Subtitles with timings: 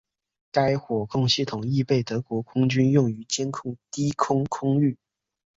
[0.51, 4.97] 该火控系统亦被德国空军用于监控低空空域。